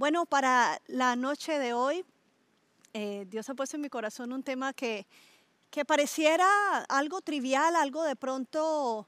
[0.00, 2.06] Bueno, para la noche de hoy,
[2.94, 5.06] eh, Dios ha puesto en mi corazón un tema que,
[5.70, 6.48] que pareciera
[6.88, 9.06] algo trivial, algo de pronto,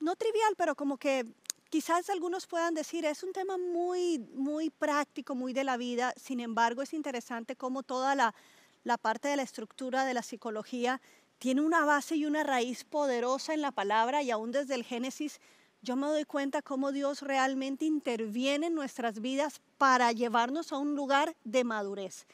[0.00, 1.24] no trivial, pero como que
[1.70, 6.40] quizás algunos puedan decir, es un tema muy, muy práctico, muy de la vida, sin
[6.40, 8.34] embargo es interesante cómo toda la,
[8.82, 11.00] la parte de la estructura de la psicología
[11.38, 15.40] tiene una base y una raíz poderosa en la palabra y aún desde el Génesis
[15.84, 20.96] yo me doy cuenta cómo Dios realmente interviene en nuestras vidas para llevarnos a un
[20.96, 22.26] lugar de madurez.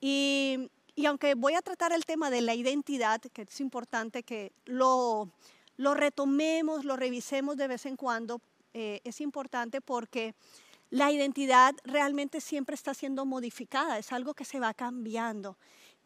[0.00, 4.52] Y, y aunque voy a tratar el tema de la identidad, que es importante que
[4.64, 5.30] lo,
[5.76, 8.42] lo retomemos, lo revisemos de vez en cuando,
[8.74, 10.34] eh, es importante porque
[10.90, 15.56] la identidad realmente siempre está siendo modificada, es algo que se va cambiando.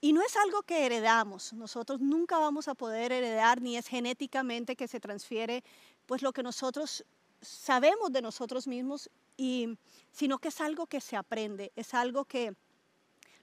[0.00, 4.76] Y no es algo que heredamos, nosotros nunca vamos a poder heredar, ni es genéticamente
[4.76, 5.64] que se transfiere
[6.06, 7.04] pues lo que nosotros
[7.40, 9.78] sabemos de nosotros mismos, y,
[10.12, 12.54] sino que es algo que se aprende, es algo que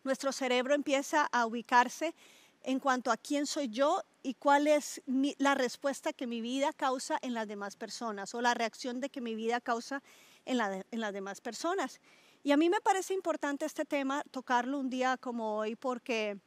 [0.03, 2.15] nuestro cerebro empieza a ubicarse
[2.63, 5.01] en cuanto a quién soy yo y cuál es
[5.37, 9.21] la respuesta que mi vida causa en las demás personas o la reacción de que
[9.21, 10.01] mi vida causa
[10.45, 11.99] en, en las demás personas.
[12.43, 16.39] Y a mí me parece importante este tema, tocarlo un día como hoy, porque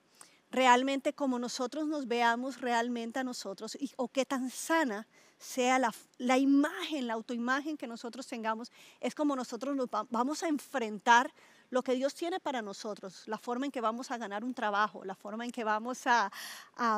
[0.51, 5.07] realmente como nosotros nos veamos realmente a nosotros y, o qué tan sana
[5.45, 10.49] sea la, la, imagen, la autoimagen que nosotros tengamos, es como nosotros nos vamos a
[10.49, 11.33] enfrentar
[11.75, 15.05] lo que Dios tiene para nosotros, la forma en que vamos a ganar un trabajo,
[15.05, 16.31] la forma en que vamos a,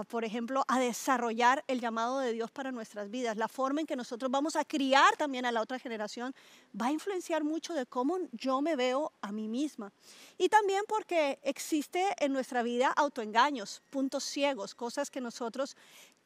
[0.08, 3.96] por ejemplo, a desarrollar el llamado de Dios para nuestras vidas, la forma en que
[3.96, 6.34] nosotros vamos a criar también a la otra generación,
[6.78, 9.90] va a influenciar mucho de cómo yo me veo a mí misma.
[10.36, 15.74] Y también porque existe en nuestra vida autoengaños, puntos ciegos, cosas que nosotros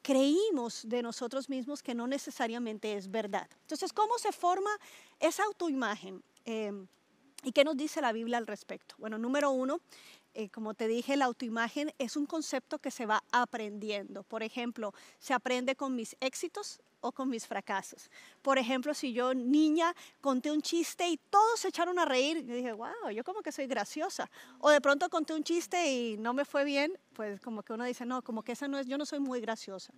[0.01, 3.47] creímos de nosotros mismos que no necesariamente es verdad.
[3.61, 4.71] Entonces, ¿cómo se forma
[5.21, 6.21] esa autoimagen?
[6.43, 6.73] Eh,
[7.43, 8.95] ¿Y qué nos dice la Biblia al respecto?
[8.99, 9.81] Bueno, número uno,
[10.33, 14.23] eh, como te dije, la autoimagen es un concepto que se va aprendiendo.
[14.23, 18.09] Por ejemplo, se aprende con mis éxitos o con mis fracasos.
[18.43, 22.53] Por ejemplo, si yo niña conté un chiste y todos se echaron a reír, yo
[22.53, 24.29] dije, wow, yo como que soy graciosa.
[24.59, 27.83] O de pronto conté un chiste y no me fue bien, pues como que uno
[27.83, 29.93] dice, no, como que esa no es, yo no soy muy graciosa.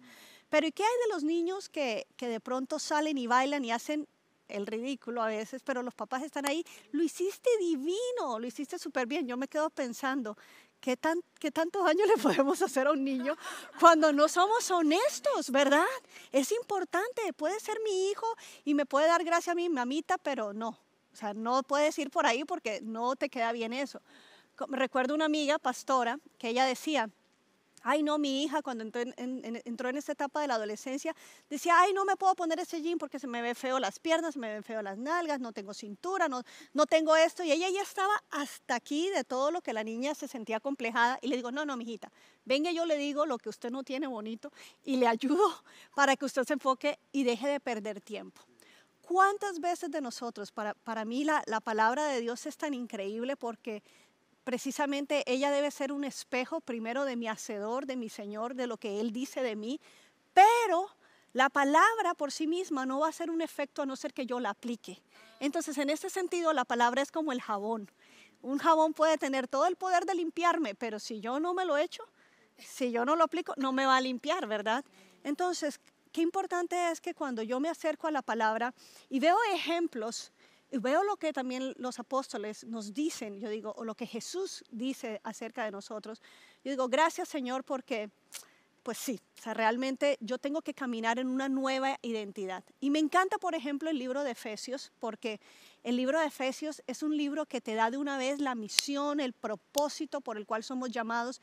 [0.49, 3.71] Pero ¿y qué hay de los niños que, que de pronto salen y bailan y
[3.71, 4.07] hacen
[4.47, 9.07] el ridículo a veces, pero los papás están ahí, lo hiciste divino, lo hiciste súper
[9.07, 9.27] bien.
[9.27, 10.37] Yo me quedo pensando,
[10.79, 13.35] ¿qué, tan, ¿qué tanto daño le podemos hacer a un niño
[13.79, 15.85] cuando no somos honestos, verdad?
[16.31, 18.27] Es importante, puede ser mi hijo
[18.65, 20.69] y me puede dar gracia a mi mamita, pero no,
[21.13, 24.01] o sea, no puedes ir por ahí porque no te queda bien eso.
[24.69, 27.09] Recuerdo una amiga pastora que ella decía,
[27.85, 29.13] Ay, no, mi hija cuando entró en,
[29.65, 31.13] entró en esta etapa de la adolescencia
[31.49, 34.35] decía, ay, no me puedo poner ese jean porque se me ve feo las piernas,
[34.35, 37.43] se me ven feo las nalgas, no tengo cintura, no, no tengo esto.
[37.43, 41.19] Y ella ya estaba hasta aquí de todo lo que la niña se sentía complejada.
[41.21, 42.09] Y le digo, no, no, mijita,
[42.45, 44.51] venga, yo le digo lo que usted no tiene bonito
[44.83, 45.63] y le ayudo
[45.93, 48.41] para que usted se enfoque y deje de perder tiempo.
[49.01, 53.35] ¿Cuántas veces de nosotros, para, para mí la, la palabra de Dios es tan increíble
[53.35, 53.83] porque
[54.43, 58.77] precisamente ella debe ser un espejo primero de mi hacedor, de mi Señor, de lo
[58.77, 59.79] que Él dice de mí,
[60.33, 60.89] pero
[61.33, 64.25] la palabra por sí misma no va a ser un efecto a no ser que
[64.25, 65.01] yo la aplique.
[65.39, 67.89] Entonces, en ese sentido, la palabra es como el jabón.
[68.41, 71.77] Un jabón puede tener todo el poder de limpiarme, pero si yo no me lo
[71.77, 72.03] echo,
[72.57, 74.85] si yo no lo aplico, no me va a limpiar, ¿verdad?
[75.23, 75.79] Entonces,
[76.11, 78.73] qué importante es que cuando yo me acerco a la palabra
[79.09, 80.31] y veo ejemplos
[80.73, 84.63] y veo lo que también los apóstoles nos dicen, yo digo, o lo que Jesús
[84.71, 86.19] dice acerca de nosotros.
[86.63, 88.09] Yo digo, gracias Señor porque,
[88.81, 92.63] pues sí, o sea, realmente yo tengo que caminar en una nueva identidad.
[92.79, 95.39] Y me encanta, por ejemplo, el libro de Efesios, porque
[95.83, 99.19] el libro de Efesios es un libro que te da de una vez la misión,
[99.19, 101.39] el propósito por el cual somos llamados.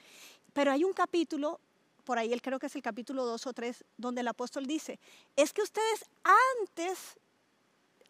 [0.52, 1.60] Pero hay un capítulo
[2.04, 4.98] por ahí él creo que es el capítulo 2 o 3, donde el apóstol dice,
[5.36, 6.06] es que ustedes
[6.58, 7.16] antes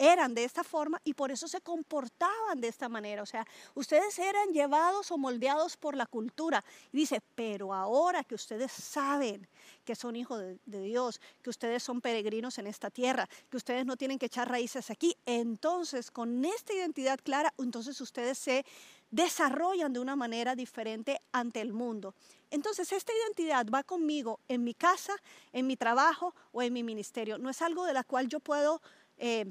[0.00, 3.22] eran de esta forma y por eso se comportaban de esta manera.
[3.22, 6.64] O sea, ustedes eran llevados o moldeados por la cultura.
[6.90, 9.46] Y dice, pero ahora que ustedes saben
[9.84, 13.98] que son hijos de, Dios, que ustedes son peregrinos en esta tierra, que ustedes no
[13.98, 18.64] tienen que echar raíces aquí, entonces con esta identidad clara, entonces ustedes se
[19.10, 22.14] desarrollan de una manera diferente ante el mundo.
[22.50, 25.12] Entonces, esta identidad va conmigo en mi casa,
[25.52, 27.36] en mi trabajo o en mi ministerio.
[27.36, 28.80] No es algo de la cual yo puedo...
[29.18, 29.46] Eh,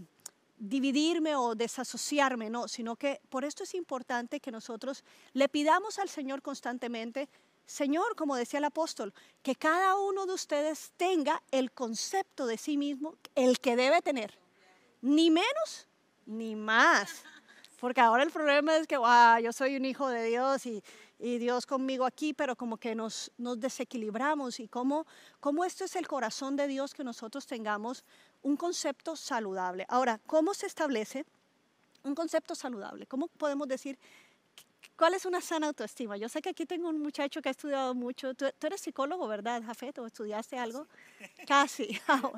[0.59, 5.03] dividirme o desasociarme, no, sino que por esto es importante que nosotros
[5.33, 7.29] le pidamos al Señor constantemente,
[7.65, 12.77] Señor, como decía el apóstol, que cada uno de ustedes tenga el concepto de sí
[12.77, 14.37] mismo, el que debe tener,
[15.01, 15.87] ni menos
[16.25, 17.23] ni más.
[17.79, 20.83] Porque ahora el problema es que wow, yo soy un hijo de Dios y,
[21.19, 25.05] y Dios conmigo aquí, pero como que nos, nos desequilibramos y cómo,
[25.39, 28.03] cómo esto es el corazón de Dios que nosotros tengamos
[28.41, 29.85] un concepto saludable.
[29.89, 31.25] Ahora, ¿cómo se establece
[32.03, 33.05] un concepto saludable?
[33.05, 33.97] ¿Cómo podemos decir
[34.95, 36.17] cuál es una sana autoestima?
[36.17, 38.33] Yo sé que aquí tengo un muchacho que ha estudiado mucho.
[38.33, 39.97] Tú, eres psicólogo, ¿verdad, Jafet?
[39.99, 40.87] ¿O estudiaste algo?
[41.47, 41.99] Casi.
[42.07, 42.31] Ah,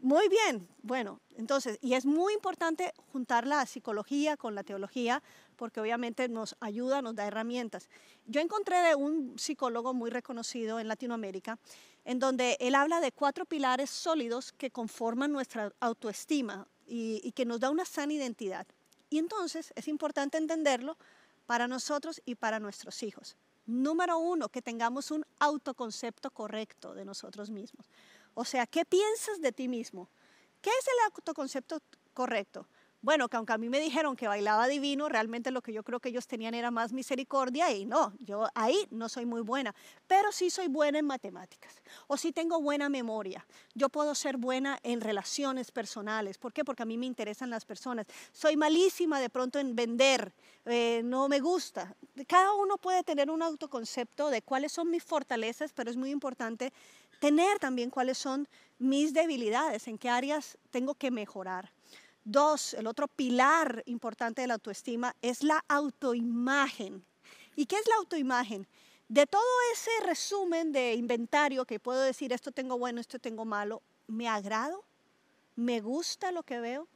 [0.00, 5.22] muy bien, bueno, entonces, y es muy importante juntar la psicología con la teología,
[5.56, 7.88] porque obviamente nos ayuda, nos da herramientas.
[8.26, 11.58] Yo encontré de un psicólogo muy reconocido en Latinoamérica,
[12.04, 17.44] en donde él habla de cuatro pilares sólidos que conforman nuestra autoestima y, y que
[17.44, 18.66] nos da una sana identidad.
[19.10, 20.96] Y entonces es importante entenderlo
[21.46, 23.36] para nosotros y para nuestros hijos.
[23.66, 27.90] Número uno, que tengamos un autoconcepto correcto de nosotros mismos.
[28.34, 30.08] O sea, ¿qué piensas de ti mismo?
[30.60, 31.80] ¿Qué es el autoconcepto
[32.12, 32.68] correcto?
[33.02, 36.00] Bueno, que aunque a mí me dijeron que bailaba divino, realmente lo que yo creo
[36.00, 39.74] que ellos tenían era más misericordia y no, yo ahí no soy muy buena,
[40.06, 43.46] pero sí soy buena en matemáticas o sí tengo buena memoria.
[43.74, 46.38] Yo puedo ser buena en relaciones personales.
[46.38, 46.64] ¿Por qué?
[46.64, 48.06] Porque a mí me interesan las personas.
[48.32, 50.32] Soy malísima de pronto en vender,
[50.64, 51.94] eh, no me gusta.
[52.26, 56.72] Cada uno puede tener un autoconcepto de cuáles son mis fortalezas, pero es muy importante
[57.20, 61.75] tener también cuáles son mis debilidades, en qué áreas tengo que mejorar.
[62.28, 67.04] Dos, el otro pilar importante de la autoestima es la autoimagen.
[67.54, 68.66] ¿Y qué es la autoimagen?
[69.08, 73.80] De todo ese resumen de inventario que puedo decir, esto tengo bueno, esto tengo malo,
[74.08, 74.82] ¿me agrado?
[75.54, 76.88] ¿Me gusta lo que veo?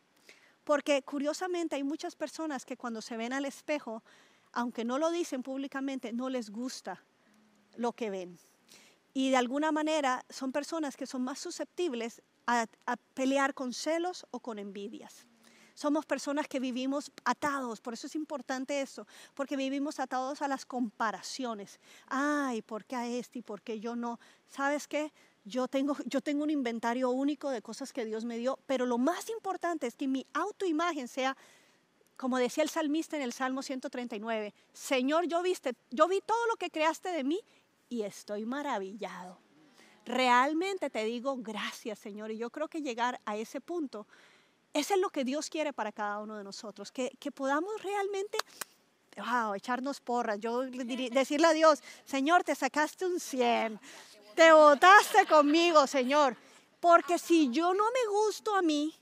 [0.65, 4.03] Porque curiosamente hay muchas personas que cuando se ven al espejo,
[4.50, 7.05] aunque no lo dicen públicamente, no les gusta
[7.77, 8.37] lo que ven
[9.12, 12.67] y de alguna manera son personas que son más susceptibles a,
[13.15, 15.27] pelear con celos o con envidias.
[15.75, 20.67] Somos personas que vivimos atados, por eso es importante eso, porque vivimos atados a las
[20.67, 21.81] comparaciones.
[22.07, 24.21] Ay, ¿por qué a este y por qué yo no?
[24.49, 25.13] ¿Sabes qué?
[25.45, 28.99] Yo tengo, yo tengo un inventario único de cosas que Dios me dio, pero lo
[28.99, 31.37] más importante es que mi autoimagen sea,
[32.17, 36.56] como decía el salmista en el Salmo 139, Señor, yo, viste, yo vi todo lo
[36.56, 37.41] que creaste de mí
[37.91, 39.39] y estoy maravillado.
[40.07, 42.31] Realmente te digo gracias, Señor.
[42.31, 44.07] Y yo creo que llegar a ese punto,
[44.73, 48.39] eso es lo que Dios quiere para cada uno de nosotros, que, podamos realmente
[49.19, 50.39] wow, echarnos porras.
[50.39, 53.79] Yo decirle a Dios, Señor, te sacaste un 100,
[54.35, 56.37] te votaste conmigo, Señor.
[56.79, 58.95] Porque si yo no me gusto a mí,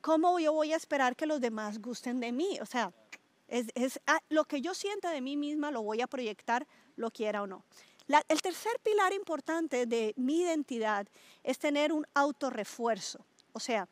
[0.00, 2.58] ¿cómo yo voy a esperar que los demás gusten de mí?
[2.62, 2.92] O sea,
[3.48, 7.10] es, es ah, lo que yo sienta de mí misma lo voy a proyectar, lo
[7.10, 7.64] quiera o no
[8.28, 11.06] el tercer pilar importante de mi identidad
[11.42, 13.88] es tener un autorrefuerzo, o sea,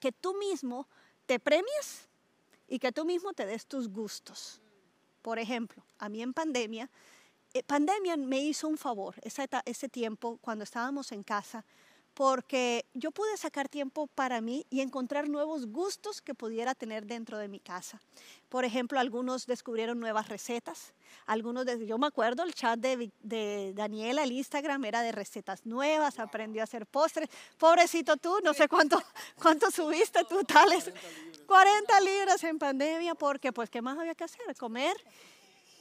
[0.00, 0.88] que tú mismo
[1.26, 2.08] te premies
[2.68, 4.60] y que tú mismo te des tus gustos.
[5.22, 6.90] Por ejemplo, a mí en pandemia,
[7.54, 11.64] eh, pandemia me hizo un favor, ese, ese tiempo cuando estábamos en casa,
[12.16, 17.36] porque yo pude sacar tiempo para mí y encontrar nuevos gustos que pudiera tener dentro
[17.36, 18.00] de mi casa.
[18.48, 20.94] Por ejemplo, algunos descubrieron nuevas recetas,
[21.26, 25.66] algunos, de, yo me acuerdo, el chat de, de, Daniela, el Instagram era de recetas
[25.66, 27.28] nuevas, aprendió a hacer postres.
[27.58, 28.98] Pobrecito tú, no sé cuánto,
[29.42, 30.90] cuánto subiste tú, tales
[31.46, 34.56] 40 libras en pandemia, porque pues, ¿qué más había que hacer?
[34.56, 34.96] Comer.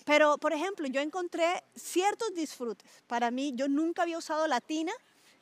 [0.04, 2.86] Pero, por ejemplo, yo encontré ciertos disfrutes.
[3.08, 4.92] Para mí, yo nunca había usado latina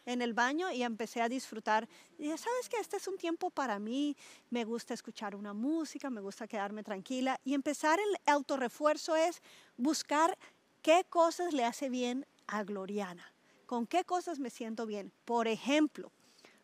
[0.05, 1.87] en el baño y empecé a disfrutar.
[2.17, 2.77] Y ¿sabes qué?
[2.79, 4.15] Este es un tiempo para mí,
[4.49, 7.39] me gusta escuchar una música, me gusta quedarme tranquila.
[7.43, 9.41] Y empezar el autorrefuerzo es
[9.77, 10.37] buscar
[10.81, 13.33] qué cosas le hace bien a Gloriana,
[13.65, 15.11] con qué cosas me siento bien.
[15.25, 16.11] Por ejemplo,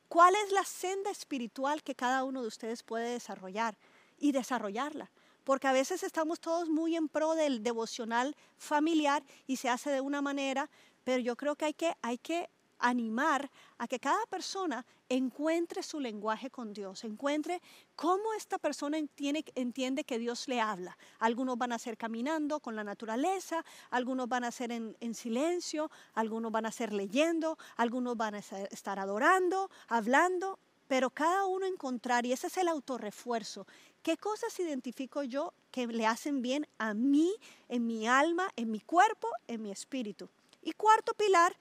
[0.07, 3.77] ¿cuál es la senda espiritual que cada uno de ustedes puede desarrollar
[4.17, 5.11] y desarrollarla?
[5.49, 9.99] porque a veces estamos todos muy en pro del devocional familiar y se hace de
[9.99, 10.69] una manera,
[11.03, 15.99] pero yo creo que hay que, hay que animar a que cada persona encuentre su
[15.99, 17.61] lenguaje con Dios, encuentre
[17.95, 20.97] cómo esta persona entiende que Dios le habla.
[21.19, 26.51] Algunos van a ser caminando con la naturaleza, algunos van a ser en, silencio, algunos
[26.51, 32.31] van a ser leyendo, algunos van a estar adorando, hablando, pero cada uno encontrar, y
[32.31, 33.67] ese es el autorrefuerzo,
[34.01, 37.31] ¿qué cosas identifico yo que le hacen bien a mí,
[37.67, 40.29] en mi alma, en mi cuerpo, en mi espíritu?
[40.61, 41.55] Y cuarto pilar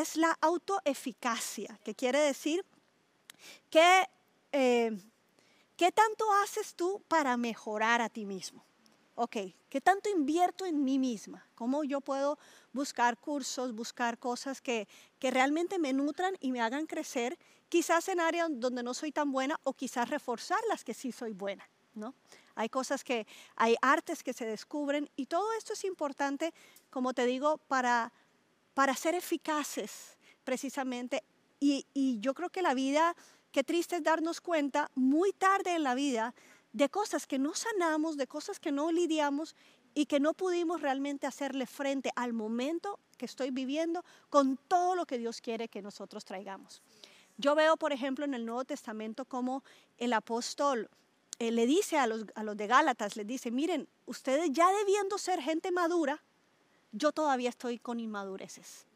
[0.00, 2.64] es la autoeficacia, que quiere decir
[3.70, 4.04] que
[4.52, 4.90] eh,
[5.76, 8.64] ¿qué tanto haces tú para mejorar a ti mismo?
[9.16, 9.36] Ok,
[9.68, 11.46] ¿qué tanto invierto en mí misma?
[11.54, 12.38] ¿Cómo yo puedo
[12.72, 14.88] buscar cursos, buscar cosas que,
[15.20, 19.30] que realmente me nutran y me hagan crecer, quizás en áreas donde no soy tan
[19.30, 21.68] buena o quizás reforzar las que sí soy buena?
[21.94, 22.14] ¿no?
[22.56, 26.52] Hay cosas que, hay artes que se descubren y todo esto es importante,
[26.90, 28.12] como te digo, para,
[28.74, 31.24] para ser eficaces precisamente.
[31.60, 31.86] Y,
[32.20, 33.16] yo creo que la vida,
[33.50, 36.34] qué triste es darnos cuenta muy tarde en la vida
[36.72, 39.56] de cosas que no sanamos, de cosas que no lidiamos
[39.94, 45.06] y que no pudimos realmente hacerle frente al momento que estoy viviendo con todo lo
[45.06, 46.82] que Dios quiere que nosotros traigamos.
[47.36, 49.62] Yo veo, por ejemplo, en el Nuevo Testamento como
[49.98, 50.90] el apóstol
[51.38, 55.16] eh, le dice a los, a los de Gálatas, les dice, miren, ustedes ya debiendo
[55.18, 56.22] ser gente madura,
[56.94, 58.86] yo todavía estoy con inmadureces.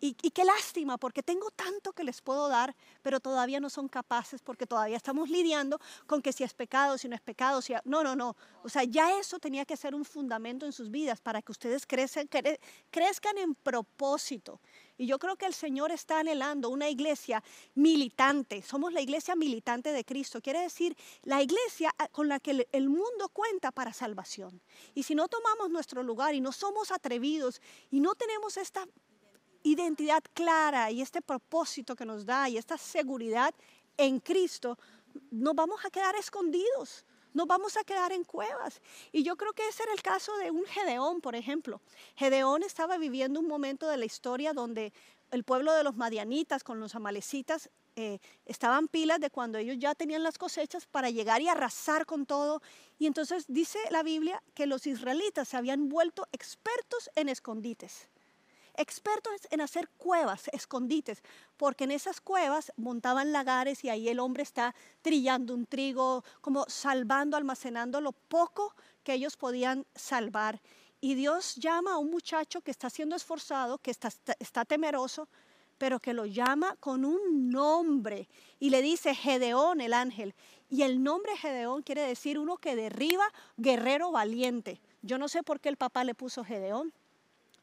[0.00, 4.42] Y, qué lástima, porque tengo tanto que les puedo dar, pero todavía no son capaces,
[4.42, 7.74] porque todavía estamos lidiando con que si es pecado, si no es pecado, si...
[7.84, 8.36] No, no, no.
[8.62, 11.86] O sea, ya eso tenía que ser un fundamento en sus vidas para que ustedes
[11.86, 12.28] crezcan,
[12.90, 14.60] crezcan en propósito.
[14.98, 17.42] Y yo creo que el Señor está anhelando una iglesia
[17.74, 18.62] militante.
[18.62, 20.40] Somos la iglesia militante de Cristo.
[20.40, 24.60] Quiere decir, la iglesia ah, con la que el mundo cuenta para salvación.
[24.94, 27.60] Y si no tomamos nuestro lugar y no somos atrevidos
[27.90, 28.86] y no tenemos esta
[29.66, 33.52] identidad clara y este propósito que nos da y esta seguridad
[33.96, 34.78] en Cristo,
[35.30, 37.04] nos vamos a quedar escondidos,
[37.34, 38.80] nos vamos a quedar en cuevas.
[39.10, 41.80] Y yo creo que ese era el caso de un Gedeón, por ejemplo.
[42.14, 44.92] Gedeón estaba viviendo un momento de la historia donde
[45.32, 49.94] el pueblo de los madianitas con los amalecitas eh, estaban pilas de cuando ellos ya
[49.94, 52.62] tenían las cosechas para llegar y arrasar con todo.
[53.00, 58.08] Y entonces dice la Biblia que los israelitas se habían vuelto expertos en escondites
[58.78, 61.22] expertos en hacer cuevas, escondites,
[61.56, 66.64] porque en esas cuevas montaban lagares y ahí el hombre está trillando un trigo, como
[66.68, 70.60] salvando, almacenando lo poco que ellos podían salvar.
[71.00, 75.28] Y Dios llama a un muchacho que está siendo esforzado, que está, temeroso,
[75.78, 78.28] pero que lo llama con un nombre
[78.58, 80.34] y le dice Gedeón el ángel.
[80.68, 83.24] Y el nombre Gedeón quiere decir uno que derriba,
[83.56, 84.80] guerrero valiente.
[85.02, 86.92] Yo no sé por qué el papá le puso Gedeón.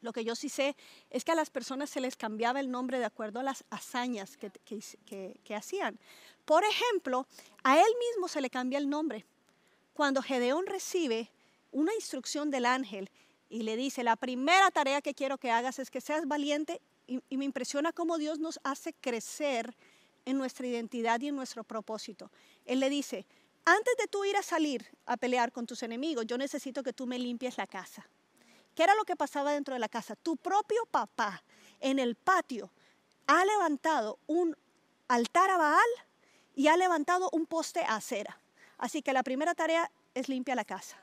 [0.04, 0.76] Lo que yo sí sé
[1.08, 4.36] es que a las personas se les cambiaba el nombre de acuerdo a las hazañas
[4.36, 5.98] que, hacían.
[6.44, 7.26] Por ejemplo,
[7.62, 9.24] a él mismo se le cambia el nombre.
[9.94, 11.30] Cuando Gedeón recibe
[11.72, 13.08] una instrucción del ángel
[13.48, 17.22] y le dice, la primera tarea que quiero que hagas es que seas valiente, y,
[17.30, 19.74] y me impresiona cómo Dios nos hace crecer
[20.26, 22.30] en nuestra identidad y en nuestro propósito.
[22.66, 23.24] Él le dice,
[23.64, 27.06] antes de tú ir a salir a pelear con tus enemigos, yo necesito que tú
[27.06, 28.06] me limpies la casa.
[28.74, 30.16] ¿Qué era lo que pasaba dentro de la casa?
[30.16, 31.42] Tu propio papá
[31.80, 32.70] en el patio
[33.26, 34.56] ha levantado un
[35.08, 35.88] altar a Baal
[36.54, 38.38] y ha levantado un poste a acera.
[38.78, 40.98] Así que la primera tarea es limpiar la casa.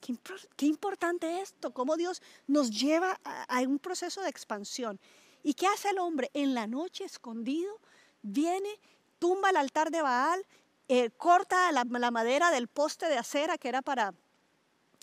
[0.00, 5.00] Qué, importante esto, cómo Dios nos lleva a, un proceso de expansión.
[5.42, 6.30] ¿Y qué hace el hombre?
[6.32, 7.80] En la noche, escondido,
[8.22, 8.78] viene,
[9.18, 10.46] tumba el altar de Baal,
[10.88, 14.14] eh, corta la madera del poste de acera que era para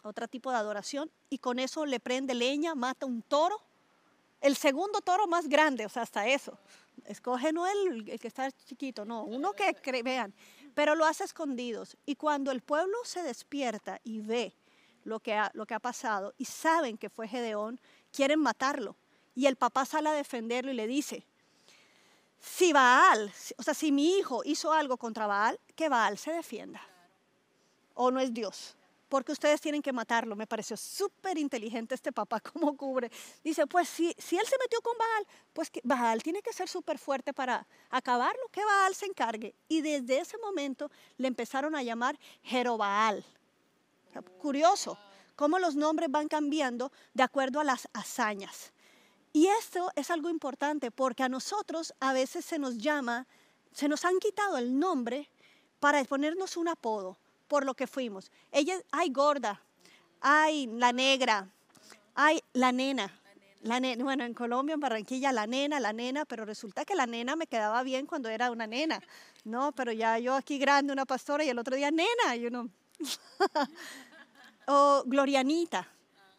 [0.03, 3.60] otro tipo de adoración, y con eso le prende leña, mata un toro,
[4.41, 6.57] el segundo toro más grande, o sea, hasta eso.
[7.05, 10.33] Escoge no el, que está chiquito, no, uno que vean,
[10.75, 11.98] pero lo hace escondidos.
[12.05, 14.53] Y cuando el pueblo se despierta y ve
[15.05, 17.79] lo que, ha, lo que ha pasado y saben que fue Gedeón,
[18.12, 18.95] quieren matarlo.
[19.33, 21.25] Y el papá sale a defenderlo y le dice,
[22.39, 26.81] si Baal, o sea, si mi hijo hizo algo contra Baal, que Baal se defienda.
[27.95, 28.75] O no es Dios
[29.13, 30.36] porque ustedes tienen que matarlo.
[30.36, 33.12] Me pareció súper inteligente este papá, cómo cubre.
[33.43, 36.67] Dice, pues si, si él se metió con Baal, pues que Baal tiene que ser
[36.67, 39.53] súper fuerte para acabarlo, que Baal se encargue.
[39.67, 43.24] Y desde ese momento le empezaron a llamar Jerobaal.
[44.39, 44.98] Curioso,
[45.36, 48.74] cómo los nombres van cambiando de acuerdo a las hazañas.
[49.32, 53.27] Y esto es algo importante porque a nosotros a veces se nos llama,
[53.74, 55.29] se nos han quitado el nombre
[55.79, 57.20] para ponernos un apodo
[57.53, 58.31] por lo que fuimos.
[58.51, 59.62] Ella, ay, gorda,
[60.22, 61.48] ay, la negra,
[62.15, 63.13] ay, la nena.
[63.62, 67.05] La nena, bueno, en Colombia, en Barranquilla, la nena, la nena, pero resulta que la
[67.05, 69.00] nena me quedaba bien cuando era una nena,
[69.43, 69.72] ¿no?
[69.72, 72.67] Pero ya yo aquí grande, una pastora, y el otro día nena, y uno...
[74.67, 75.88] o Glorianita,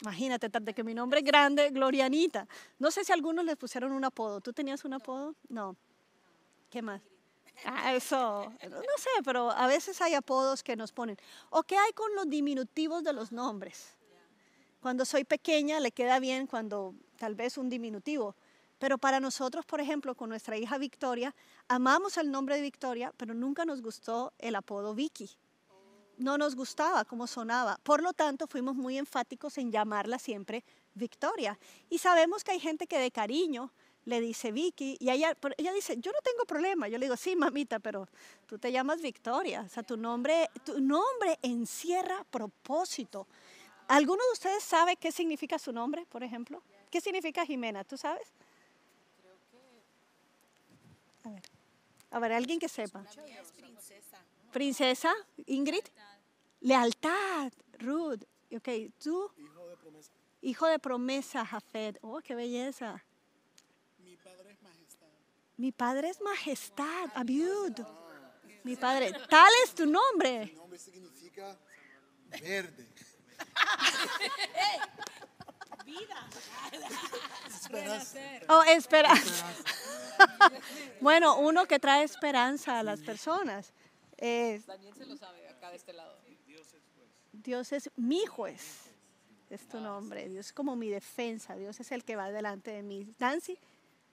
[0.03, 2.49] imagínate, de que mi nombre es grande, Glorianita.
[2.81, 4.41] No sé si algunos les pusieron un apodo.
[4.41, 5.37] ¿Tú tenías un apodo?
[5.49, 5.77] No.
[6.71, 7.01] ¿Qué más?
[7.65, 11.17] Ah, eso, no sé, pero a veces hay apodos que nos ponen.
[11.51, 13.95] ¿O qué hay con los diminutivos de los nombres?
[14.81, 18.37] Cuando soy pequeña le queda bien cuando tal vez un diminutivo.
[18.79, 21.35] Pero para nosotros, por ejemplo, con nuestra hija Victoria,
[21.69, 25.31] amamos el nombre de Victoria, pero nunca nos gustó el apodo Vicky.
[26.19, 27.81] No nos gustaba cómo sonaba.
[27.83, 31.59] Por lo tanto, fuimos muy enfáticos en llamarla siempre Victoria.
[31.89, 33.73] Y sabemos que hay gente que de cariño
[34.05, 36.89] le dice Vicky, y ella, ella dice, yo no tengo problema.
[36.89, 38.09] Yo le digo, sí, mamita, pero
[38.47, 39.63] tú te llamas Victoria.
[39.63, 43.27] O sea, tu nombre, tu nombre encierra propósito.
[43.89, 46.63] ¿Alguno de ustedes sabe qué significa su nombre, por ejemplo?
[46.91, 47.85] ¿Qué significa Jimena?
[47.85, 48.33] ¿Tú sabes?
[51.25, 51.43] A ver,
[52.11, 53.05] a ver alguien que sepa.
[54.53, 55.13] princesa.
[55.47, 55.85] Ingrid.
[56.61, 58.23] Lealtad, Ruth.
[58.55, 58.69] Ok,
[59.03, 59.31] tú.
[59.37, 60.13] Hijo de promesa.
[60.41, 61.99] Hijo de promesa, Jafet.
[62.03, 63.05] Oh, qué belleza.
[63.99, 65.09] Mi padre es majestad.
[65.57, 67.79] Mi padre es majestad, Abiud.
[68.65, 70.47] Mi padre, tal es tu nombre.
[70.47, 71.57] Mi nombre significa
[72.41, 72.87] verde.
[75.85, 76.29] Vida.
[77.47, 78.19] Esperanza.
[78.49, 79.47] Oh, esperanza.
[81.01, 83.73] bueno, uno que trae esperanza a las personas.
[84.17, 86.19] Es, Daniel se lo sabe acá de este lado.
[87.45, 88.85] Dios es mi juez.
[89.51, 90.29] Es tu nombre.
[90.29, 91.55] Dios es como mi defensa.
[91.55, 93.15] Dios es el que va delante de mí.
[93.19, 93.59] Nancy,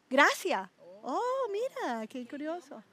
[0.10, 0.70] gracias.
[1.04, 2.84] Oh, mira, qué curioso.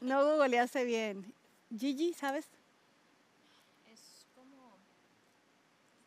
[0.00, 1.34] No googleaste bien.
[1.76, 2.46] Gigi, ¿sabes?
[3.92, 4.76] Es como,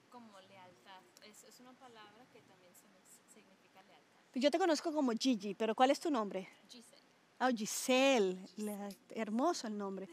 [0.10, 1.02] como lealtad.
[1.26, 4.20] Es, es una palabra que también significa lealtad.
[4.34, 6.48] Yo te conozco como Gigi, pero ¿cuál es tu nombre?
[6.70, 7.02] Giselle.
[7.42, 8.38] Oh, Giselle,
[9.10, 10.08] hermoso el nombre.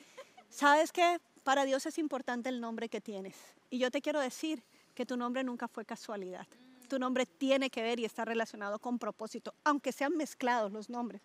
[0.48, 1.20] ¿Sabes qué?
[1.44, 3.36] Para Dios es importante el nombre que tienes.
[3.70, 4.62] Y yo te quiero decir
[4.94, 6.48] que tu nombre nunca fue casualidad.
[6.88, 11.22] Tu nombre tiene que ver y está relacionado con propósito, aunque sean mezclados los nombres.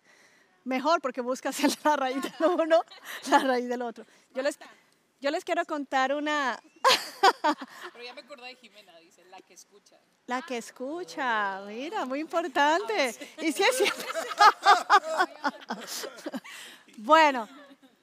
[0.64, 2.82] Mejor porque buscas la raíz de uno,
[3.30, 4.04] la raíz del otro.
[4.34, 4.58] Yo les,
[5.20, 6.60] yo les quiero contar una,
[7.92, 9.98] Pero ya me acordé de Jimena, dice, la que escucha.
[10.26, 13.14] la que escucha, mira, muy importante.
[13.42, 14.02] Y si es cierto.
[16.96, 17.48] Bueno,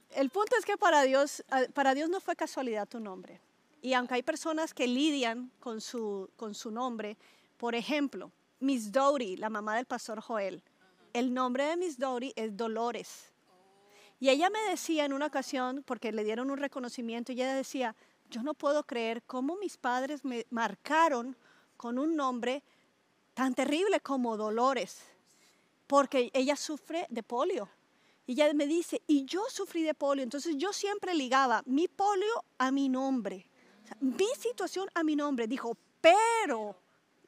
[0.10, 3.40] el punto es que para Dios, ah, para Dios no fue casualidad tu nombre.
[3.82, 7.16] Y aunque hay personas que lidian con su, con su nombre,
[7.62, 10.64] por ejemplo, Miss Dory, la mamá del pastor Joel,
[11.14, 13.32] el nombre de Miss Dory es Dolores.
[14.20, 17.96] Y ella me decía en una ocasión, porque le dieron un reconocimiento, y ella decía,
[18.32, 21.38] yo no puedo creer cómo mis padres me marcaron
[21.78, 22.64] con un nombre
[23.36, 25.04] tan terrible como Dolores,
[25.86, 27.70] porque ella sufre de polio.
[28.26, 32.44] Y ella me dice, y yo sufrí de polio, entonces yo siempre ligaba mi polio
[32.58, 33.46] a mi nombre,
[34.00, 35.46] mi situación a mi nombre.
[35.46, 36.76] Dijo, pero,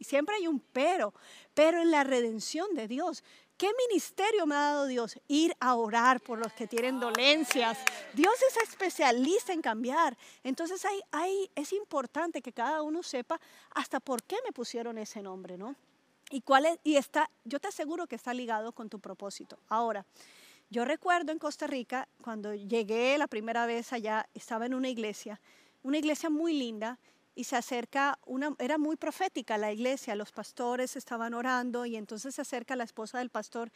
[0.03, 1.13] siempre hay un pero,
[1.53, 3.23] pero en la redención de Dios.
[3.57, 5.17] ¿Qué ministerio me ha dado Dios?
[5.27, 7.77] Ir a orar por los que tienen dolencias.
[8.13, 10.17] Dios es especialista en cambiar.
[10.43, 13.39] Entonces hay, hay, es importante que cada uno sepa
[13.71, 15.75] hasta por qué me pusieron ese nombre, ¿no?
[16.31, 19.59] Y cuál y está, yo te aseguro que está ligado con tu propósito.
[19.69, 20.05] Ahora,
[20.69, 25.39] yo recuerdo en Costa Rica, cuando llegué la primera vez allá, estaba en una iglesia,
[25.83, 26.97] una iglesia muy linda,
[27.35, 32.35] y se acerca, una, era muy profética la iglesia, los pastores estaban orando, y entonces
[32.35, 33.71] se acerca la esposa del pastor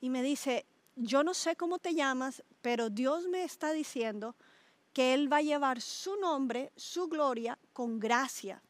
[0.00, 4.34] y me dice, yo no sé cómo te llamas, pero Dios me está diciendo
[4.92, 8.62] que Él va a llevar su nombre, su gloria, con gracia.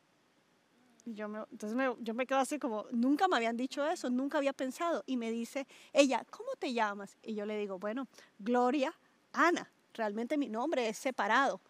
[1.05, 4.37] Yo me, entonces me- yo me quedo así como, nunca me habían dicho eso, nunca
[4.39, 5.03] había pensado.
[5.07, 7.17] Y me dice ella, ¿cómo te llamas?
[7.23, 8.07] Y yo le digo, bueno,
[8.39, 8.93] Gloria
[9.33, 9.71] Ana.
[9.95, 11.61] Realmente mi nombre es separado.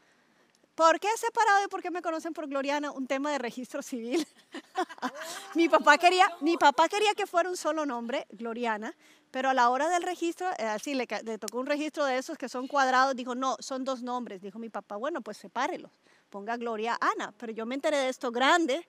[0.78, 2.92] ¿Por qué separado y por qué me conocen por Gloriana?
[2.92, 4.24] Un tema de registro civil.
[5.56, 8.94] mi, papá quería, mi papá quería que fuera un solo nombre, Gloriana,
[9.32, 12.38] pero a la hora del registro, eh, así le, le tocó un registro de esos
[12.38, 14.40] que son cuadrados, dijo, no, son dos nombres.
[14.40, 15.90] Dijo mi papá, bueno, pues sepárelos,
[16.30, 17.34] ponga Gloria Ana.
[17.36, 18.86] Pero yo me enteré de esto grande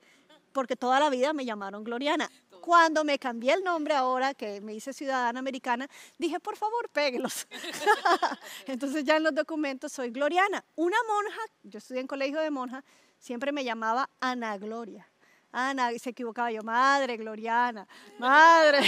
[0.54, 2.30] porque toda la vida me llamaron Gloriana.
[2.70, 7.48] Cuando me cambié el nombre ahora, que me hice ciudadana americana, dije, por favor, péguelos.
[8.68, 10.64] Entonces ya en los documentos soy Gloriana.
[10.76, 12.84] Una monja, yo estudié en colegio de monja,
[13.18, 15.10] siempre me llamaba Ana Gloria.
[15.52, 17.88] Ana, y se equivocaba yo, madre Gloriana,
[18.20, 18.82] madre.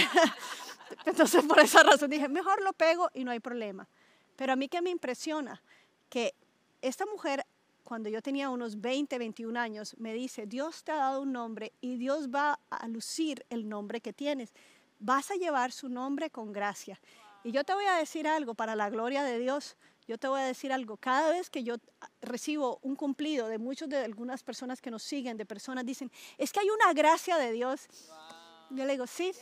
[1.07, 3.87] Entonces por esa razón dije, mejor lo pego y no hay problema.
[4.35, 5.59] Pero a mí que me impresiona
[6.07, 6.35] que
[6.83, 7.47] esta mujer,
[7.91, 11.73] cuando yo tenía unos 20, 21 años, me dice, Dios te ha dado un nombre
[11.81, 14.53] y Dios va a lucir el nombre que tienes.
[14.99, 17.01] Vas a llevar su nombre con gracia.
[17.43, 19.75] Y yo te voy a decir algo, para la gloria de Dios,
[20.07, 20.95] yo te voy a decir algo.
[20.95, 21.75] Cada vez que yo
[22.21, 26.53] recibo un cumplido de muchos de algunas personas que nos siguen, de personas dicen, es
[26.53, 27.89] que hay una gracia de Dios.
[28.69, 29.33] Yo le digo, sí,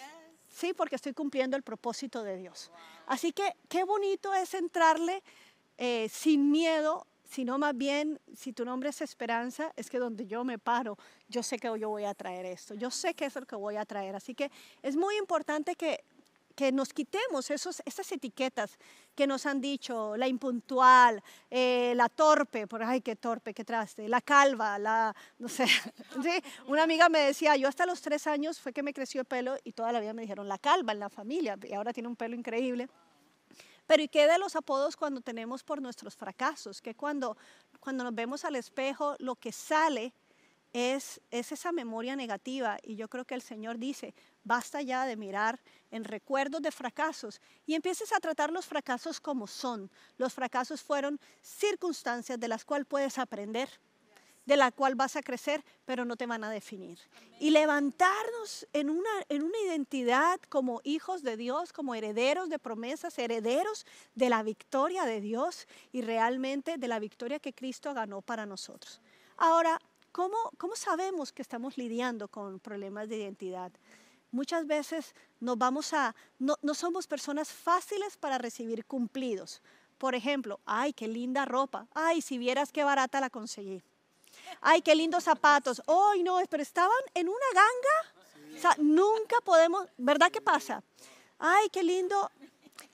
[0.48, 2.72] sí, porque estoy cumpliendo el propósito de Dios.
[3.06, 5.22] Así que qué bonito es entrarle
[5.78, 10.44] eh, sin miedo, sino más bien, si tu nombre es esperanza, es que donde yo
[10.44, 13.46] me paro, yo sé que yo voy a traer esto, yo sé que es lo
[13.46, 14.16] que voy a traer.
[14.16, 16.04] Así que es muy importante que,
[16.56, 18.80] que nos quitemos esos, esas etiquetas
[19.14, 24.10] que nos han dicho, la impuntual, eh, la torpe, por ay, qué torpe, qué traste,
[24.10, 25.68] la calva, la, no sé.
[26.24, 26.32] ¿sí?
[26.66, 29.56] Una amiga me decía, yo hasta los tres años fue que me creció el pelo
[29.64, 32.16] y toda la vida me dijeron la calva en la familia y ahora tiene un
[32.16, 32.90] pelo increíble.
[33.90, 36.80] Pero ¿y qué de los apodos cuando tenemos por nuestros fracasos?
[36.80, 37.36] Que cuando,
[37.80, 40.14] cuando nos vemos al espejo, lo que sale
[40.74, 42.78] es, es esa memoria negativa.
[42.84, 47.42] Y yo creo que el Señor dice, basta ya de mirar en recuerdos de fracasos
[47.66, 49.90] y empieces a tratar los fracasos como son.
[50.18, 53.72] Los fracasos fueron circunstancias de las cuales puedes aprender
[54.50, 56.98] de la cual vas a crecer, pero no te van a definir.
[57.40, 63.20] Y levantarnos en una, en una identidad como hijos de Dios, como herederos de promesas,
[63.20, 63.86] herederos
[64.16, 69.00] de la victoria de Dios y realmente de la victoria que Cristo ganó para nosotros.
[69.38, 69.80] Ahora,
[70.12, 73.72] ¿cómo, cómo sabemos que estamos lidiando con problemas de identidad?
[74.32, 79.62] Muchas veces nos vamos a, no, no somos personas fáciles para recibir cumplidos.
[80.00, 81.86] Por ejemplo, ay, qué linda ropa.
[81.94, 83.84] Ay, si vieras qué barata la conseguí
[84.62, 88.56] ay, qué lindos zapatos, ay, no, pero estaban en una ganga.
[88.58, 90.84] O sea, nunca podemos, ¿verdad qué pasa?
[91.38, 92.30] Ay, qué lindo,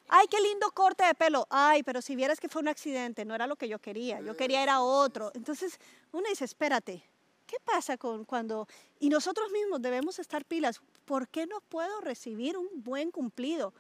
[0.08, 1.48] ay, qué lindo corte de pelo.
[1.50, 4.38] Ay, pero si vieras que fue un accidente, no era lo que yo quería, yo
[4.38, 5.32] quería era otro.
[5.34, 5.80] Entonces,
[6.12, 7.04] uno dice, espérate,
[7.48, 8.68] ¿qué pasa con cuando,
[9.00, 13.74] y nosotros mismos debemos estar pilas, ¿por qué no puedo recibir un buen cumplido?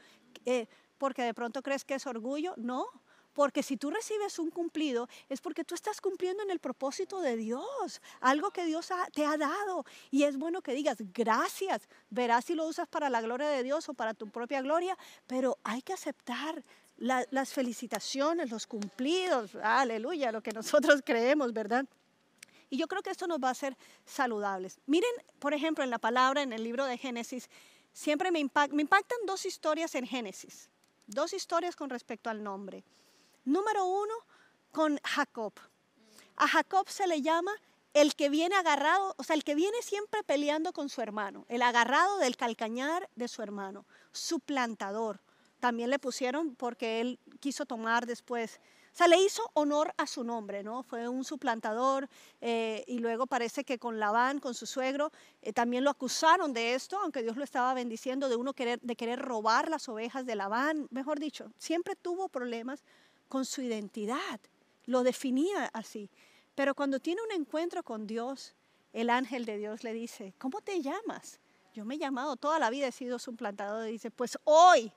[0.45, 2.87] Eh, porque de pronto crees que es orgullo, no,
[3.35, 7.35] porque si tú recibes un cumplido, es porque tú estás cumpliendo en el propósito de
[7.35, 9.85] Dios, algo que Dios te ha dado.
[10.09, 11.89] Y es bueno que digas gracias.
[12.09, 15.57] Verás si lo usas para la gloria de Dios o para tu propia gloria, pero
[15.65, 16.63] hay que aceptar
[16.97, 19.53] las felicitaciones, los cumplidos.
[19.55, 21.85] Aleluya, lo que nosotros creemos, ¿verdad?
[22.69, 24.79] Y yo creo que esto nos va a hacer saludables.
[24.85, 27.49] Miren, por ejemplo, en la palabra, en el libro de Génesis,
[27.91, 28.39] siempre me,
[28.71, 30.69] me impactan dos historias en Génesis.
[31.05, 32.85] Dos historias con respecto al nombre.
[33.45, 34.13] Número uno,
[34.71, 35.53] con Jacob.
[36.35, 37.51] A Jacob se le llama
[37.93, 41.61] el que viene agarrado, o sea, el que viene siempre peleando con su hermano, el
[41.61, 45.21] agarrado del calcañar de su hermano, suplantador.
[45.59, 48.59] También le pusieron porque él quiso tomar después.
[48.91, 50.83] O sea, le hizo honor a su nombre, ¿no?
[50.83, 52.09] Fue un suplantador
[52.41, 56.73] eh, y luego parece que con Labán, con su suegro, eh, también lo acusaron de
[56.73, 60.35] esto, aunque Dios lo estaba bendiciendo, de uno querer, de querer robar las ovejas de
[60.35, 62.83] Labán, mejor dicho, siempre tuvo problemas
[63.27, 64.39] con su identidad,
[64.85, 66.09] lo definía así.
[66.55, 68.53] Pero cuando tiene un encuentro con Dios,
[68.93, 71.39] el ángel de Dios le dice, ¿cómo te llamas?
[71.73, 73.89] Yo me he llamado toda la vida, he sido suplantador.
[73.89, 74.91] Y dice, pues hoy,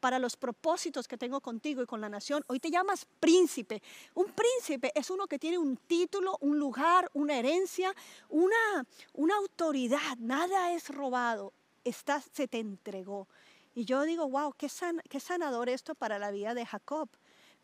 [0.00, 3.80] para los propósitos que tengo contigo y con la nación, hoy te llamas príncipe.
[4.14, 7.94] Un príncipe es uno que tiene un título, un lugar, una herencia,
[8.28, 10.18] una, una autoridad.
[10.18, 11.52] Nada es robado,
[11.84, 13.28] Está, se te entregó.
[13.74, 14.68] Y yo digo, wow, qué,
[15.08, 17.08] qué sanador esto para la vida de Jacob.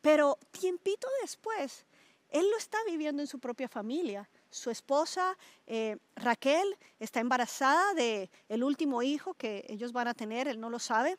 [0.01, 1.85] Pero tiempito después,
[2.31, 4.29] él lo está viviendo en su propia familia.
[4.51, 5.37] Su esposa
[5.67, 10.71] eh, Raquel está embarazada de el último hijo que ellos van a tener, él no
[10.71, 11.19] lo sabe.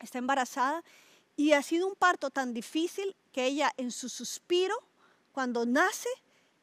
[0.00, 0.82] Está embarazada
[1.36, 4.76] y ha sido un parto tan difícil que ella en su suspiro,
[5.32, 6.08] cuando nace,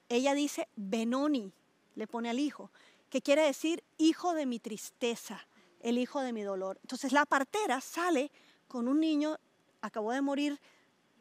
[0.10, 1.52] ella dice Benoni,
[1.96, 2.72] le pone al hijo,
[3.10, 5.48] que quiere decir hijo de mi tristeza,
[5.80, 6.78] el hijo de mi dolor.
[6.82, 8.32] Entonces la partera sale
[8.68, 9.38] con un niño,
[9.82, 10.60] acabó de morir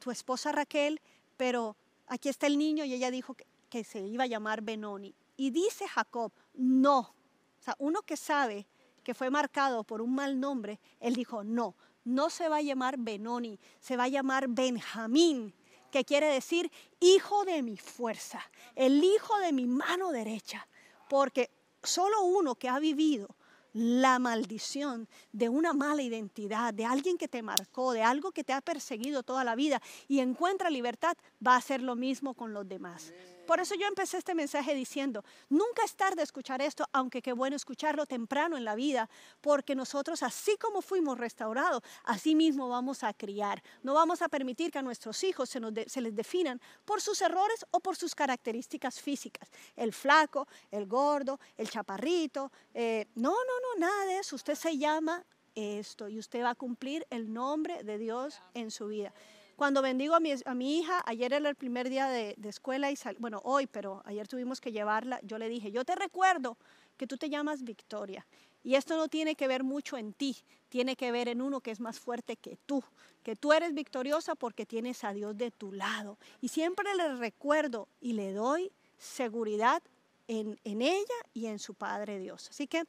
[0.09, 1.03] tu esposa Raquel,
[1.37, 3.37] pero aquí está el niño y ella dijo
[3.69, 5.15] que, se iba a llamar Benoni.
[5.37, 7.01] Y dice Jacob, no.
[7.01, 8.67] O sea, uno que sabe
[9.05, 12.97] que fue marcado por un mal nombre, él dijo, no, no se va a llamar
[12.97, 15.53] Benoni, se va a llamar Benjamín,
[15.93, 18.41] que quiere decir hijo de mi fuerza,
[18.77, 20.67] el hijo de mi mano derecha,
[21.11, 21.51] porque
[21.83, 23.29] solo uno que ha vivido
[23.73, 28.53] la maldición de una mala identidad, de alguien que te marcó, de algo que te
[28.53, 32.69] ha perseguido toda la vida y encuentra libertad, va a hacer lo mismo con los
[32.69, 33.13] demás.
[33.49, 37.57] Por eso yo empecé este mensaje diciendo, nunca es tarde escuchar esto, aunque qué bueno
[37.57, 39.09] escucharlo temprano en la vida,
[39.41, 43.63] porque nosotros así como fuimos restaurados, así mismo vamos a criar.
[43.83, 45.61] No vamos a permitir que a nuestros hijos se,
[46.03, 49.49] les definan por sus errores o por sus características físicas.
[49.77, 52.53] El flaco, el gordo, el chaparrito.
[52.75, 54.37] Eh, no, no, no, nada de eso.
[54.37, 58.89] Usted se llama esto y usted va a cumplir el nombre de Dios en su
[58.89, 59.15] vida.
[59.59, 62.99] Cuando bendigo a mi, a mi hija, ayer era el primer día de, escuela y
[63.19, 66.57] bueno, hoy, pero ayer tuvimos que llevarla, yo le dije, yo te recuerdo
[66.97, 68.25] que tú te llamas Victoria.
[68.63, 70.37] Y esto no tiene que ver mucho en ti,
[70.69, 72.85] tiene que ver en uno que es más fuerte que tú,
[73.25, 76.19] que tú eres victoriosa porque tienes a Dios de tu lado.
[76.41, 79.83] Y siempre le recuerdo y le doy seguridad
[80.29, 82.49] en, en ella y en su Padre Dios.
[82.49, 82.85] Así que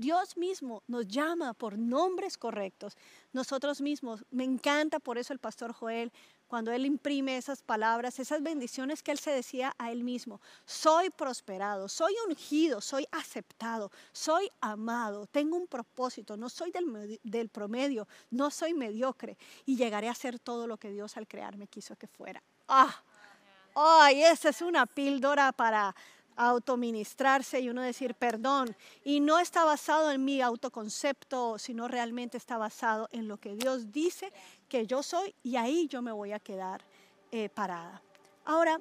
[0.00, 2.96] Dios mismo nos llama por nombres correctos.
[3.32, 6.10] Nosotros mismos, me encanta por eso el pastor Joel,
[6.48, 10.40] cuando él imprime esas palabras, esas bendiciones que él se decía a él mismo.
[10.64, 16.72] Soy prosperado, soy ungido, soy aceptado, soy amado, tengo un propósito, no soy
[17.22, 21.68] del, promedio, no soy mediocre y llegaré a ser todo lo que Dios al crearme
[21.68, 22.42] quiso que fuera.
[22.66, 23.00] Ah,
[23.76, 25.94] ay, esa es una píldora para
[26.48, 28.74] autoministrarse y uno decir perdón.
[29.04, 33.92] Y no está basado en mi autoconcepto, sino realmente está basado en lo que Dios
[33.92, 34.32] dice
[34.68, 36.82] que yo soy y ahí yo me voy a quedar
[37.30, 38.02] eh, parada.
[38.44, 38.80] Ahora,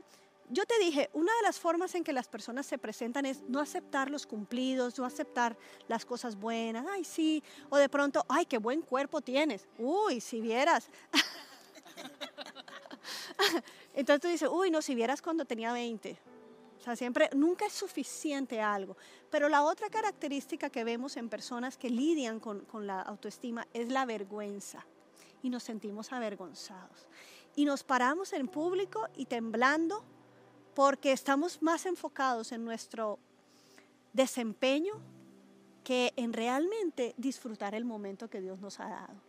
[0.52, 3.60] yo te dije, una de las formas en que las personas se presentan es no
[3.60, 5.56] aceptar los cumplidos, no aceptar
[5.88, 10.42] las cosas buenas, ay sí, o de pronto, ay, qué buen cuerpo tienes, uy, si
[10.42, 10.90] vieras.
[13.94, 16.18] Entonces tú dices, uy, no, si vieras cuando tenía 20,
[16.80, 18.96] o sea, siempre, nunca es suficiente algo.
[19.30, 23.90] Pero la otra característica que vemos en personas que lidian con, con la autoestima es
[23.90, 24.86] la vergüenza.
[25.44, 27.08] Y nos sentimos avergonzados.
[27.56, 30.04] Y nos paramos en público y temblando
[30.74, 33.20] porque estamos más enfocados en nuestro
[34.14, 34.94] desempeño
[35.84, 39.22] que en realmente disfrutar el momento que Dios nos ha dado.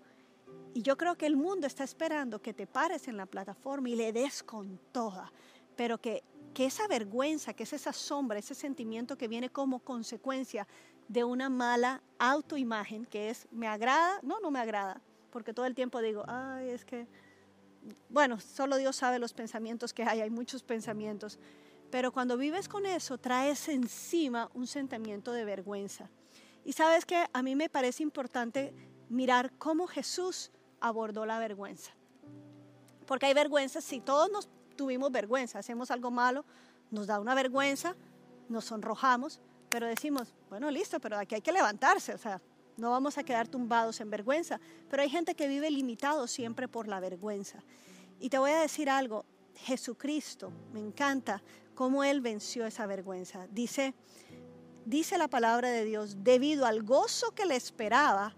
[0.74, 3.96] Y yo creo que el mundo está esperando que te pares en la plataforma y
[3.96, 5.32] le des con toda,
[5.74, 6.22] pero que
[6.54, 10.66] que esa vergüenza, que es esa sombra, ese sentimiento que viene como consecuencia
[11.08, 14.20] de una mala autoimagen, que es, ¿me agrada?
[14.22, 17.06] No, no me agrada, porque todo el tiempo digo, ay, es que,
[18.08, 21.38] bueno, solo Dios sabe los pensamientos que hay, hay muchos pensamientos,
[21.90, 26.08] pero cuando vives con eso, traes encima un sentimiento de vergüenza.
[26.64, 28.72] Y sabes que a mí me parece importante
[29.08, 31.92] mirar cómo Jesús abordó la vergüenza.
[33.06, 34.48] Porque hay vergüenza, si todos nos
[34.80, 36.42] tuvimos vergüenza, hacemos algo malo,
[36.90, 37.94] nos da una vergüenza,
[38.48, 39.38] nos sonrojamos,
[39.68, 42.40] pero decimos, bueno, listo, pero aquí hay que levantarse, o sea,
[42.78, 46.88] no vamos a quedar tumbados en vergüenza, pero hay gente que vive limitado siempre por
[46.88, 47.62] la vergüenza.
[48.20, 51.42] Y te voy a decir algo, Jesucristo, me encanta
[51.74, 53.46] cómo Él venció esa vergüenza.
[53.50, 53.92] Dice,
[54.86, 58.34] dice la palabra de Dios, debido al gozo que le esperaba,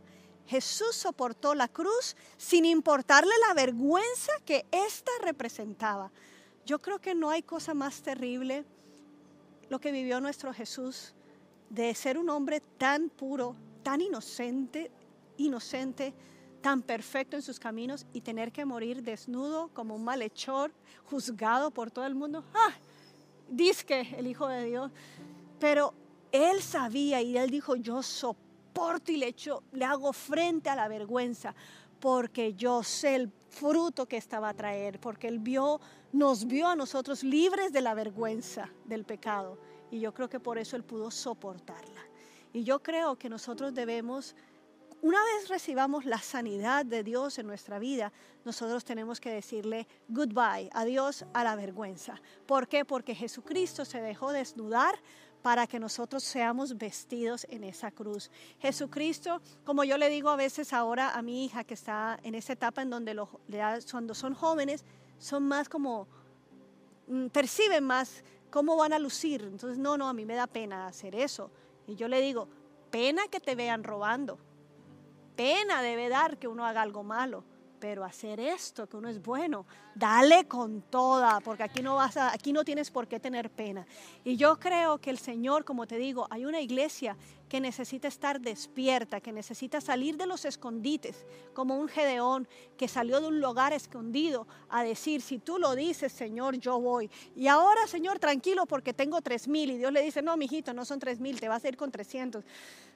[0.48, 6.10] Jesús soportó la cruz sin importarle la vergüenza que ésta representaba.
[6.64, 8.64] Yo creo que no hay cosa más terrible
[9.68, 11.14] lo que vivió nuestro Jesús
[11.70, 14.90] de ser un hombre tan puro, tan inocente,
[15.38, 16.14] inocente,
[16.60, 20.72] tan perfecto en sus caminos y tener que morir desnudo como un malhechor,
[21.04, 22.44] juzgado por todo el mundo.
[22.54, 22.72] Ah,
[23.86, 24.92] que el Hijo de Dios.
[25.58, 25.94] Pero
[26.30, 30.88] él sabía y él dijo, yo soporto y le, echo, le hago frente a la
[30.88, 31.54] vergüenza
[32.02, 35.80] porque yo sé el fruto que estaba a traer, porque Él vio,
[36.12, 39.56] nos vio a nosotros libres de la vergüenza del pecado.
[39.88, 42.02] Y yo creo que por eso Él pudo soportarla.
[42.52, 44.34] Y yo creo que nosotros debemos,
[45.00, 48.12] una vez recibamos la sanidad de Dios en nuestra vida,
[48.44, 52.20] nosotros tenemos que decirle goodbye, adiós a la vergüenza.
[52.46, 52.84] ¿Por qué?
[52.84, 54.96] Porque Jesucristo se dejó desnudar
[55.42, 58.30] para que nosotros seamos vestidos en esa cruz.
[58.60, 62.52] Jesucristo, como yo le digo a veces ahora a mi hija que está en esa
[62.52, 63.20] etapa en donde
[63.90, 64.84] cuando son jóvenes,
[65.18, 66.06] son más como,
[67.08, 69.42] mm, perciben más cómo van a lucir.
[69.42, 71.50] Entonces, no, no, a mí me da pena hacer eso.
[71.86, 72.48] Y yo le digo,
[72.90, 74.38] pena que te vean robando.
[75.34, 77.44] Pena debe dar que uno haga algo malo
[77.82, 79.66] pero hacer esto, que uno es bueno,
[79.96, 83.84] dale con toda, porque aquí no vas a, aquí no tienes por qué tener pena.
[84.22, 87.16] Y yo creo que el Señor, como te digo, hay una iglesia
[87.48, 93.20] que necesita estar despierta, que necesita salir de los escondites, como un Gedeón que salió
[93.20, 97.10] de un lugar escondido a decir, si tú lo dices, Señor, yo voy.
[97.34, 99.72] Y ahora, Señor, tranquilo porque tengo tres mil.
[99.72, 101.90] Y Dios le dice, no, mijito, no son tres mil, te vas a ir con
[101.90, 102.44] trescientos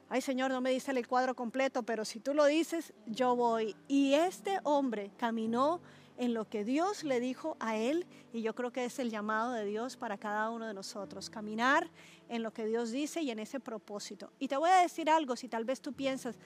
[0.09, 3.77] ay Señor, no me dice el cuadro completo, pero si tú lo dices, yo voy.
[3.89, 5.81] Y este hombre caminó
[6.19, 9.53] en lo que Dios le dijo a él, y yo creo que es el llamado
[9.53, 11.91] de Dios para cada uno de nosotros, caminar
[12.29, 14.33] en lo que Dios dice y en ese propósito.
[14.39, 16.39] Y te voy a decir algo, si tal vez tú piensas,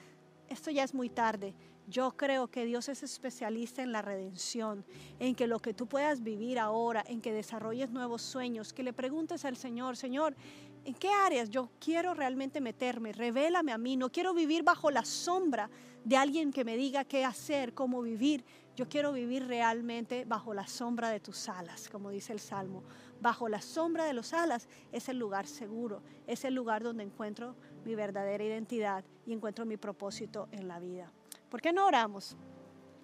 [0.49, 1.55] esto ya es muy tarde,
[1.87, 4.85] yo creo que Dios es especialista en la redención,
[5.19, 8.93] en que lo que tú puedas vivir ahora, en que desarrolles nuevos sueños, que le
[8.93, 10.35] preguntes al Señor, Señor,
[10.83, 13.13] ¿En qué áreas yo quiero realmente meterme?
[13.13, 13.97] Revélame a mí.
[13.97, 15.69] No quiero vivir bajo la sombra
[16.03, 18.43] de alguien que me diga qué hacer, cómo vivir.
[18.75, 22.83] Yo quiero vivir realmente bajo la sombra de tus alas, como dice el Salmo.
[23.19, 27.55] Bajo la sombra de los alas es el lugar seguro, es el lugar donde encuentro
[27.85, 31.11] mi verdadera identidad y encuentro mi propósito en la vida.
[31.49, 32.35] ¿Por qué no oramos?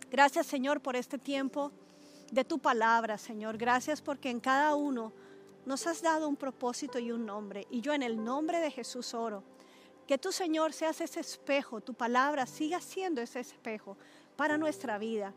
[0.10, 1.72] Gracias Señor por este tiempo
[2.32, 3.58] de tu palabra, Señor.
[3.58, 5.14] Gracias porque en cada uno
[5.68, 7.68] nos has dado un propósito y un nombre.
[7.70, 9.44] Y yo en el nombre de Jesús oro
[10.08, 13.98] Que tú, Señor, seas ese espejo, tu palabra siga siendo ese espejo
[14.38, 15.34] para nuestra vida,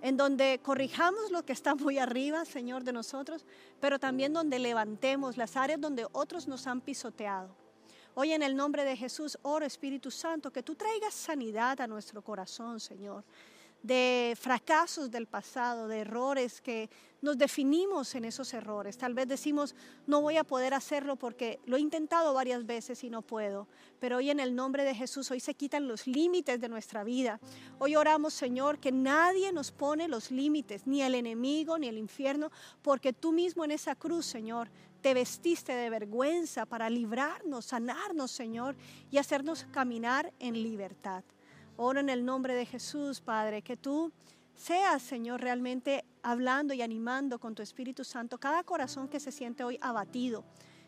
[0.00, 3.44] en donde corrijamos lo que está muy arriba, Señor, de nosotros,
[3.80, 7.54] pero también donde levantemos las áreas donde otros nos han pisoteado.
[8.14, 12.22] Hoy en el nombre de Jesús, oro Espíritu Santo, que tú traigas sanidad a nuestro
[12.22, 13.24] corazón, Señor
[13.84, 16.88] de fracasos del pasado, de errores que
[17.20, 18.96] nos definimos en esos errores.
[18.96, 19.74] Tal vez decimos,
[20.06, 23.68] no voy a poder hacerlo porque lo he intentado varias veces y no puedo.
[24.00, 27.40] Pero hoy en el nombre de Jesús, hoy se quitan los límites de nuestra vida.
[27.78, 32.50] Hoy oramos, Señor, que nadie nos pone los límites, ni el enemigo, ni el infierno,
[32.80, 34.70] porque tú mismo en esa cruz, Señor,
[35.02, 38.76] te vestiste de vergüenza para librarnos, sanarnos, Señor,
[39.10, 41.22] y hacernos caminar en libertad.
[41.76, 44.12] Oro en el nombre de Jesús, Padre, que tú
[44.54, 49.64] seas, Señor, realmente hablando y animando con tu Espíritu Santo cada corazón que se siente
[49.64, 50.44] hoy abatido,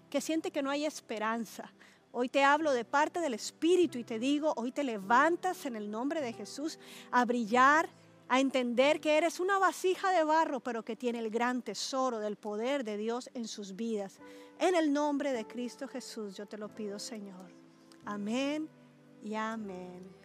[0.08, 1.72] que siente que no hay esperanza.
[2.12, 5.90] Hoy te hablo de parte del Espíritu y te digo, hoy te levantas en el
[5.90, 6.78] nombre de Jesús
[7.10, 7.88] a brillar,
[8.28, 12.36] a entender que eres una vasija de barro, pero que tiene el gran tesoro del
[12.36, 14.18] poder de Dios en sus vidas.
[14.58, 17.52] En el nombre de Cristo Jesús yo te lo pido, Señor.
[18.04, 18.68] Amén
[19.22, 20.08] y amén.